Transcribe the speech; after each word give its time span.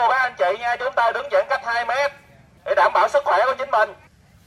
cô 0.00 0.08
bác 0.08 0.18
anh 0.22 0.32
chị 0.38 0.60
nha, 0.60 0.76
chúng 0.78 0.94
ta 0.96 1.12
đứng 1.14 1.26
giãn 1.32 1.46
cách 1.48 1.60
2 1.64 1.84
mét 1.86 2.12
để 2.66 2.74
đảm 2.76 2.92
bảo 2.94 3.08
sức 3.08 3.22
khỏe 3.24 3.38
của 3.46 3.54
chính 3.58 3.70
mình. 3.70 3.88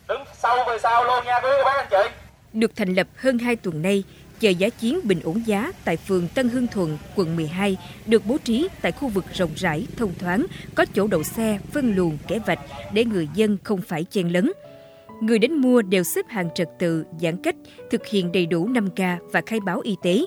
Đứng 0.08 0.24
sâu 0.33 0.58
về 0.68 0.78
sau 0.79 1.04
luôn 1.04 1.26
nha 1.26 1.40
quý 1.44 1.50
cô 1.58 1.64
bác 1.64 1.76
anh 1.76 1.88
chị. 1.90 2.12
Được 2.54 2.71
thành 2.76 2.94
lập 2.94 3.07
hơn 3.18 3.39
2 3.39 3.55
tuần 3.55 3.81
nay, 3.81 4.04
chợ 4.39 4.50
giá 4.50 4.70
chiến 4.70 5.00
bình 5.04 5.20
ổn 5.24 5.44
giá 5.46 5.71
tại 5.86 5.97
phường 5.97 6.28
Tân 6.28 6.50
Hưng 6.50 6.68
Thuận, 6.68 6.97
quận 7.16 7.36
12 7.36 7.78
được 8.05 8.26
bố 8.26 8.38
trí 8.44 8.68
tại 8.81 8.92
khu 8.92 9.08
vực 9.08 9.26
rộng 9.34 9.52
rãi, 9.55 9.88
thông 9.97 10.13
thoáng, 10.20 10.46
có 10.75 10.86
chỗ 10.93 11.07
đậu 11.07 11.23
xe, 11.23 11.57
phân 11.73 11.95
luồng, 11.95 12.17
kẻ 12.27 12.39
vạch 12.39 12.59
để 12.91 13.05
người 13.05 13.27
dân 13.33 13.57
không 13.63 13.81
phải 13.88 14.04
chen 14.04 14.29
lấn. 14.29 14.51
Người 15.21 15.39
đến 15.39 15.54
mua 15.54 15.81
đều 15.81 16.04
xếp 16.04 16.25
hàng 16.29 16.49
trật 16.55 16.67
tự, 16.79 17.05
giãn 17.21 17.43
cách, 17.43 17.55
thực 17.91 18.07
hiện 18.07 18.31
đầy 18.31 18.45
đủ 18.45 18.67
5K 18.67 19.17
và 19.31 19.41
khai 19.45 19.59
báo 19.59 19.79
y 19.79 19.97
tế. 20.04 20.20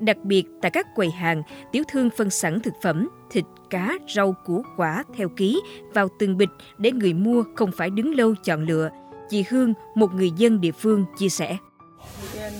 Đặc 0.00 0.16
biệt 0.22 0.44
tại 0.62 0.70
các 0.70 0.86
quầy 0.94 1.10
hàng, 1.10 1.42
tiểu 1.72 1.82
thương 1.88 2.10
phân 2.16 2.30
sẵn 2.30 2.60
thực 2.60 2.74
phẩm, 2.82 3.08
thịt, 3.30 3.44
cá, 3.70 3.92
rau, 4.14 4.34
củ 4.44 4.62
quả 4.76 5.04
theo 5.16 5.28
ký 5.28 5.60
vào 5.94 6.08
từng 6.18 6.36
bịch 6.36 6.48
để 6.78 6.92
người 6.92 7.14
mua 7.14 7.44
không 7.56 7.70
phải 7.72 7.90
đứng 7.90 8.14
lâu 8.14 8.34
chọn 8.44 8.66
lựa. 8.66 8.90
Chị 9.30 9.44
Hương, 9.48 9.74
một 9.94 10.14
người 10.14 10.30
dân 10.30 10.60
địa 10.60 10.72
phương, 10.72 11.04
chia 11.18 11.28
sẻ. 11.28 11.56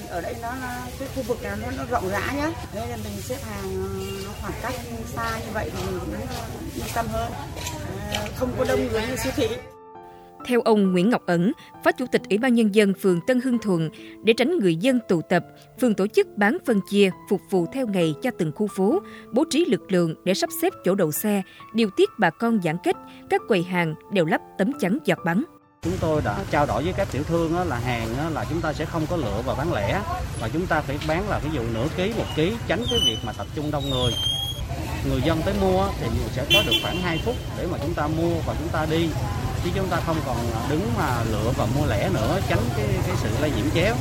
Ở 0.08 0.20
đây 0.20 0.34
nó, 0.42 0.52
cái 0.98 1.08
khu 1.14 1.22
vực 1.22 1.42
này 1.42 1.52
nó, 1.62 1.66
nó 1.78 1.84
rộng 1.90 2.08
rãi 2.08 2.36
nhá. 2.36 2.50
Nên 2.74 2.88
là 2.88 2.96
mình 2.96 3.20
xếp 3.20 3.36
hàng 3.42 3.64
ờ, 3.64 3.88
nó 4.24 4.30
khoảng 4.40 4.52
cách 4.62 4.74
xa 5.06 5.38
như 5.38 5.52
vậy 5.52 5.70
thì 5.76 5.82
mình 5.86 6.00
cũng 6.00 6.14
ờ, 6.14 6.46
yên 6.74 6.86
tâm 6.94 7.06
hơn. 7.12 7.32
Ờ, 8.12 8.26
không 8.36 8.52
có 8.58 8.64
đông 8.68 8.88
người 8.92 9.02
như 9.08 9.16
siêu 9.16 9.32
thị 9.36 9.48
theo 10.48 10.60
ông 10.60 10.92
Nguyễn 10.92 11.10
Ngọc 11.10 11.22
Ẩn, 11.26 11.52
Phó 11.84 11.92
Chủ 11.92 12.06
tịch 12.12 12.22
Ủy 12.28 12.38
ban 12.38 12.54
Nhân 12.54 12.74
dân 12.74 12.94
phường 12.94 13.20
Tân 13.26 13.40
Hưng 13.40 13.58
Thuận, 13.58 13.90
để 14.22 14.32
tránh 14.32 14.58
người 14.58 14.76
dân 14.76 14.98
tụ 15.08 15.22
tập, 15.28 15.44
phường 15.80 15.94
tổ 15.94 16.06
chức 16.06 16.26
bán 16.36 16.58
phân 16.66 16.80
chia 16.90 17.10
phục 17.30 17.40
vụ 17.50 17.66
theo 17.72 17.86
ngày 17.86 18.14
cho 18.22 18.30
từng 18.38 18.52
khu 18.52 18.66
phố, 18.66 18.98
bố 19.32 19.44
trí 19.50 19.64
lực 19.64 19.92
lượng 19.92 20.14
để 20.24 20.34
sắp 20.34 20.50
xếp 20.62 20.72
chỗ 20.84 20.94
đậu 20.94 21.12
xe, 21.12 21.42
điều 21.74 21.90
tiết 21.96 22.10
bà 22.18 22.30
con 22.30 22.60
giãn 22.64 22.76
cách, 22.84 22.96
các 23.30 23.42
quầy 23.48 23.62
hàng 23.62 23.94
đều 24.12 24.24
lắp 24.24 24.40
tấm 24.58 24.72
chắn 24.80 24.98
giọt 25.04 25.18
bắn. 25.24 25.44
Chúng 25.82 25.96
tôi 26.00 26.22
đã 26.24 26.38
trao 26.50 26.66
đổi 26.66 26.84
với 26.84 26.92
các 26.96 27.08
tiểu 27.12 27.22
thương 27.22 27.68
là 27.68 27.78
hàng 27.78 28.34
là 28.34 28.44
chúng 28.50 28.60
ta 28.60 28.72
sẽ 28.72 28.84
không 28.84 29.06
có 29.10 29.16
lựa 29.16 29.42
và 29.46 29.54
bán 29.54 29.72
lẻ 29.72 30.00
mà 30.40 30.48
chúng 30.52 30.66
ta 30.66 30.80
phải 30.80 30.98
bán 31.08 31.28
là 31.28 31.38
ví 31.38 31.50
dụ 31.52 31.62
nửa 31.74 31.86
ký, 31.96 32.12
một 32.16 32.26
ký 32.36 32.52
tránh 32.68 32.82
cái 32.90 33.00
việc 33.06 33.18
mà 33.26 33.32
tập 33.38 33.46
trung 33.54 33.70
đông 33.70 33.90
người. 33.90 34.12
Người 35.08 35.20
dân 35.24 35.38
tới 35.44 35.54
mua 35.60 35.86
thì 36.00 36.06
sẽ 36.30 36.46
có 36.54 36.62
được 36.66 36.72
khoảng 36.82 36.96
2 36.96 37.20
phút 37.24 37.34
để 37.58 37.66
mà 37.72 37.78
chúng 37.82 37.94
ta 37.94 38.08
mua 38.08 38.34
và 38.46 38.54
chúng 38.58 38.68
ta 38.68 38.86
đi 38.90 39.08
chứ 39.64 39.70
chúng 39.74 39.88
ta 39.90 40.00
không 40.06 40.16
còn 40.26 40.36
đứng 40.70 40.80
mà 40.96 41.24
lựa 41.30 41.52
và 41.56 41.66
mua 41.76 41.86
lẻ 41.86 42.10
nữa 42.14 42.38
tránh 42.48 42.62
cái, 42.76 42.88
cái 43.06 43.16
sự 43.16 43.28
lây 43.40 43.50
nhiễm 43.56 43.66
chéo. 43.74 43.94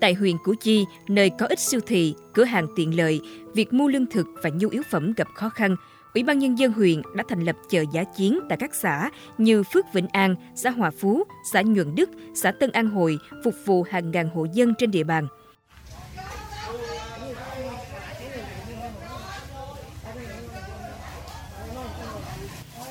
Tại 0.00 0.14
huyện 0.14 0.36
Củ 0.44 0.54
Chi, 0.60 0.84
nơi 1.08 1.30
có 1.38 1.46
ít 1.46 1.58
siêu 1.60 1.80
thị, 1.86 2.14
cửa 2.34 2.44
hàng 2.44 2.66
tiện 2.76 2.96
lợi, 2.96 3.20
việc 3.54 3.72
mua 3.72 3.88
lương 3.88 4.06
thực 4.06 4.26
và 4.42 4.50
nhu 4.50 4.68
yếu 4.68 4.82
phẩm 4.90 5.12
gặp 5.16 5.28
khó 5.34 5.48
khăn, 5.48 5.76
Ủy 6.14 6.22
ban 6.22 6.38
Nhân 6.38 6.58
dân 6.58 6.72
huyện 6.72 7.02
đã 7.14 7.24
thành 7.28 7.44
lập 7.44 7.56
chợ 7.68 7.84
giá 7.92 8.04
chiến 8.04 8.40
tại 8.48 8.58
các 8.60 8.74
xã 8.74 9.10
như 9.38 9.62
Phước 9.62 9.84
Vĩnh 9.92 10.08
An, 10.08 10.34
xã 10.54 10.70
Hòa 10.70 10.90
Phú, 11.00 11.22
xã 11.52 11.62
Nhuận 11.62 11.94
Đức, 11.94 12.10
xã 12.34 12.50
Tân 12.50 12.70
An 12.72 12.90
Hội, 12.90 13.18
phục 13.44 13.54
vụ 13.64 13.82
hàng 13.82 14.10
ngàn 14.10 14.28
hộ 14.34 14.46
dân 14.52 14.74
trên 14.78 14.90
địa 14.90 15.04
bàn. 15.04 15.26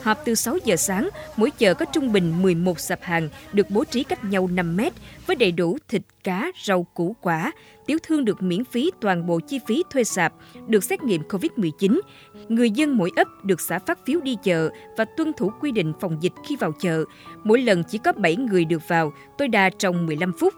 Họp 0.08 0.26
từ 0.26 0.36
6 0.36 0.58
giờ 0.64 0.76
sáng, 0.76 1.10
mỗi 1.38 1.52
chợ 1.52 1.74
có 1.74 1.86
trung 1.86 2.12
bình 2.12 2.42
11 2.42 2.80
sạp 2.80 3.02
hàng 3.02 3.30
được 3.54 3.70
bố 3.70 3.84
trí 3.84 4.04
cách 4.04 4.24
nhau 4.24 4.50
5 4.54 4.78
mét 4.78 4.94
với 5.26 5.36
đầy 5.36 5.52
đủ 5.52 5.78
thịt, 5.88 6.02
cá, 6.24 6.52
rau, 6.64 6.84
củ 6.84 7.16
quả. 7.22 7.52
Tiểu 7.86 7.98
thương 8.04 8.26
được 8.26 8.42
miễn 8.42 8.66
phí 8.66 8.92
toàn 9.02 9.28
bộ 9.28 9.40
chi 9.40 9.60
phí 9.68 9.84
thuê 9.90 10.04
sạp, 10.04 10.34
được 10.68 10.84
xét 10.84 11.04
nghiệm 11.04 11.22
COVID-19. 11.22 12.00
Người 12.50 12.72
dân 12.72 12.98
mỗi 12.98 13.12
ấp 13.16 13.28
được 13.44 13.62
xã 13.62 13.80
phát 13.80 14.00
phiếu 14.06 14.20
đi 14.20 14.38
chợ 14.44 14.70
và 14.98 15.06
tuân 15.06 15.34
thủ 15.34 15.52
quy 15.62 15.72
định 15.72 15.94
phòng 16.00 16.18
dịch 16.22 16.34
khi 16.48 16.56
vào 16.56 16.72
chợ. 16.72 17.04
Mỗi 17.44 17.62
lần 17.62 17.84
chỉ 17.84 17.98
có 17.98 18.12
7 18.12 18.36
người 18.36 18.66
được 18.66 18.88
vào, 18.88 19.14
tối 19.38 19.48
đa 19.48 19.70
trong 19.70 20.06
15 20.06 20.34
phút. 20.40 20.54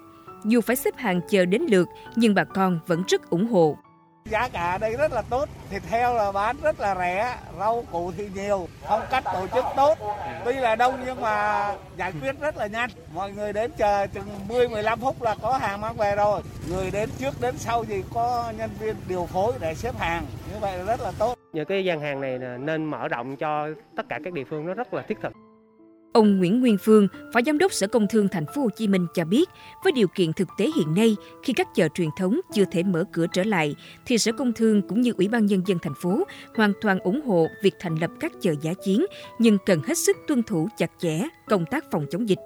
Dù 0.45 0.61
phải 0.61 0.75
xếp 0.75 0.93
hàng 0.97 1.21
chờ 1.29 1.45
đến 1.45 1.61
lượt, 1.61 1.87
nhưng 2.15 2.35
bà 2.35 2.43
con 2.43 2.79
vẫn 2.87 3.03
rất 3.07 3.29
ủng 3.29 3.47
hộ. 3.47 3.77
Giá 4.29 4.49
cả 4.53 4.77
đây 4.77 4.95
rất 4.97 5.11
là 5.11 5.21
tốt, 5.29 5.49
thịt 5.69 5.83
heo 5.89 6.13
là 6.13 6.31
bán 6.31 6.55
rất 6.61 6.79
là 6.79 6.95
rẻ, 6.95 7.37
rau 7.59 7.83
củ 7.91 8.11
thì 8.17 8.29
nhiều, 8.35 8.67
phong 8.87 9.01
cách 9.11 9.23
tổ 9.33 9.47
chức 9.53 9.65
tốt. 9.75 9.97
Tuy 10.45 10.53
là 10.53 10.75
đông 10.75 11.03
nhưng 11.05 11.21
mà 11.21 11.65
giải 11.97 12.11
quyết 12.21 12.39
rất 12.39 12.57
là 12.57 12.67
nhanh. 12.67 12.89
Mọi 13.13 13.31
người 13.31 13.53
đến 13.53 13.71
chờ 13.77 14.07
chừng 14.07 14.27
10-15 14.47 14.97
phút 14.99 15.21
là 15.21 15.35
có 15.41 15.57
hàng 15.57 15.81
mang 15.81 15.97
về 15.97 16.15
rồi. 16.15 16.41
Người 16.69 16.91
đến 16.91 17.09
trước 17.19 17.41
đến 17.41 17.57
sau 17.57 17.83
thì 17.83 18.03
có 18.13 18.53
nhân 18.57 18.69
viên 18.79 18.95
điều 19.07 19.25
phối 19.25 19.53
để 19.59 19.75
xếp 19.75 19.95
hàng. 19.99 20.25
Như 20.53 20.59
vậy 20.59 20.77
là 20.77 20.83
rất 20.83 21.01
là 21.01 21.11
tốt. 21.19 21.35
Nhờ 21.53 21.65
cái 21.65 21.85
gian 21.85 21.99
hàng 22.01 22.21
này 22.21 22.39
nên 22.59 22.85
mở 22.85 23.07
rộng 23.07 23.37
cho 23.37 23.67
tất 23.97 24.05
cả 24.09 24.19
các 24.23 24.33
địa 24.33 24.43
phương 24.49 24.65
nó 24.65 24.73
rất 24.73 24.93
là 24.93 25.01
thiết 25.07 25.17
thực. 25.21 25.33
Ông 26.13 26.37
Nguyễn 26.37 26.59
Nguyên 26.59 26.77
Phương, 26.77 27.07
Phó 27.33 27.39
Giám 27.45 27.57
đốc 27.57 27.73
Sở 27.73 27.87
Công 27.87 28.07
Thương 28.07 28.27
Thành 28.27 28.45
phố 28.55 28.61
Hồ 28.61 28.69
Chí 28.75 28.87
Minh 28.87 29.07
cho 29.13 29.25
biết, 29.25 29.49
với 29.83 29.91
điều 29.91 30.07
kiện 30.07 30.33
thực 30.33 30.47
tế 30.57 30.65
hiện 30.75 30.95
nay, 30.95 31.15
khi 31.43 31.53
các 31.53 31.67
chợ 31.75 31.87
truyền 31.93 32.09
thống 32.17 32.39
chưa 32.53 32.65
thể 32.71 32.83
mở 32.83 33.03
cửa 33.11 33.25
trở 33.33 33.43
lại, 33.43 33.75
thì 34.05 34.17
Sở 34.17 34.31
Công 34.31 34.53
Thương 34.53 34.81
cũng 34.81 35.01
như 35.01 35.13
Ủy 35.17 35.27
ban 35.27 35.45
Nhân 35.45 35.61
dân 35.65 35.77
thành 35.81 35.93
phố 35.93 36.23
hoàn 36.55 36.73
toàn 36.81 36.99
ủng 36.99 37.21
hộ 37.25 37.47
việc 37.63 37.75
thành 37.79 37.95
lập 37.95 38.11
các 38.19 38.31
chợ 38.41 38.53
giả 38.61 38.73
chiến, 38.83 39.05
nhưng 39.39 39.57
cần 39.65 39.81
hết 39.87 39.97
sức 39.97 40.17
tuân 40.27 40.43
thủ 40.43 40.67
chặt 40.77 40.91
chẽ 40.97 41.21
công 41.47 41.65
tác 41.65 41.85
phòng 41.91 42.05
chống 42.09 42.29
dịch. 42.29 42.39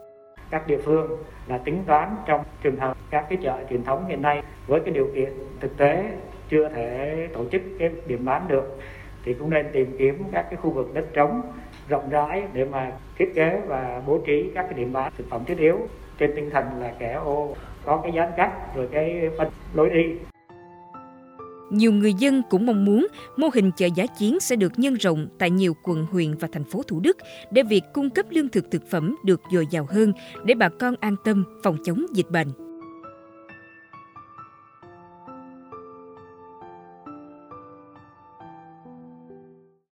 Các 0.50 0.68
địa 0.68 0.80
phương 0.86 1.08
là 1.48 1.58
tính 1.58 1.84
toán 1.88 2.16
trong 2.28 2.44
trường 2.64 2.76
hợp 2.76 2.98
các 3.10 3.26
cái 3.30 3.38
chợ 3.44 3.60
truyền 3.70 3.84
thống 3.84 4.06
hiện 4.08 4.22
nay 4.22 4.44
với 4.68 4.80
cái 4.86 4.94
điều 4.94 5.12
kiện 5.16 5.30
thực 5.60 5.78
tế 5.78 6.12
chưa 6.50 6.70
thể 6.76 7.28
tổ 7.34 7.46
chức 7.52 7.62
cái 7.80 7.92
điểm 8.08 8.26
bán 8.26 8.48
được 8.48 8.78
thì 9.26 9.34
cũng 9.34 9.50
nên 9.50 9.66
tìm 9.74 9.96
kiếm 10.00 10.24
các 10.32 10.46
cái 10.50 10.56
khu 10.56 10.72
vực 10.72 10.94
đất 10.94 11.06
trống 11.14 11.42
rộng 11.90 12.10
rãi 12.10 12.44
để 12.54 12.66
mà 12.66 12.92
thiết 13.18 13.32
kế 13.36 13.62
và 13.68 14.02
bố 14.08 14.20
trí 14.26 14.52
các 14.56 14.64
cái 14.64 14.74
điểm 14.74 14.94
bán 14.94 15.12
thực 15.18 15.30
phẩm 15.30 15.46
thiết 15.46 15.58
yếu 15.58 15.80
trên 16.18 16.32
tinh 16.36 16.50
thần 16.50 16.66
là 16.80 16.94
kẻ 17.00 17.14
ô 17.14 17.56
có 17.86 18.00
cái 18.04 18.12
giãn 18.16 18.30
cách 18.38 18.76
rồi 18.76 18.88
cái 18.92 19.30
phân 19.38 19.48
lối 19.74 19.90
đi 19.90 20.04
nhiều 21.74 21.92
người 21.92 22.14
dân 22.14 22.42
cũng 22.50 22.66
mong 22.66 22.86
muốn 22.86 23.08
mô 23.38 23.50
hình 23.54 23.72
chợ 23.78 23.88
giá 23.96 24.06
chiến 24.06 24.40
sẽ 24.40 24.56
được 24.56 24.80
nhân 24.80 24.94
rộng 24.94 25.28
tại 25.40 25.50
nhiều 25.50 25.74
quận, 25.84 26.06
huyện 26.12 26.36
và 26.36 26.48
thành 26.52 26.64
phố 26.64 26.84
Thủ 26.84 27.00
Đức 27.00 27.18
để 27.52 27.64
việc 27.64 27.84
cung 27.94 28.10
cấp 28.10 28.26
lương 28.30 28.50
thực 28.50 28.72
thực 28.72 28.90
phẩm 28.90 29.16
được 29.24 29.42
dồi 29.52 29.68
dào 29.72 29.88
hơn, 29.90 30.14
để 30.46 30.54
bà 30.56 30.70
con 30.70 30.96
an 31.00 31.16
tâm 31.24 31.44
phòng 31.64 31.78
chống 31.86 32.06
dịch 32.14 32.30
bệnh. 32.30 32.63